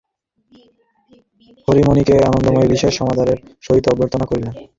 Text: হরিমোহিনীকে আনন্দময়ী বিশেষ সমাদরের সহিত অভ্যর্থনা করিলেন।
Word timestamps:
হরিমোহিনীকে 1.67 2.15
আনন্দময়ী 2.29 2.67
বিশেষ 2.67 2.91
সমাদরের 2.99 3.37
সহিত 3.63 3.85
অভ্যর্থনা 3.87 4.25
করিলেন। 4.27 4.53